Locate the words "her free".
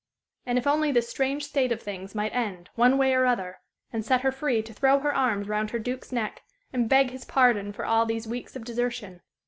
4.21-4.63